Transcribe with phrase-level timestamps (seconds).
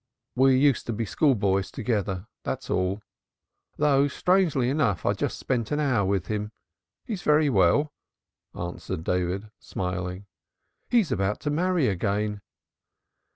[0.35, 3.03] "We used to be schoolboys together, that is all.
[3.77, 6.51] Though strangely enough I just spent an hour with him.
[7.05, 7.93] He is very well,"
[8.55, 10.25] answered David smiling.
[10.89, 12.41] "He is about to marry again."